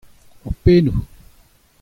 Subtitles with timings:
[0.41, 0.97] hor pennoù.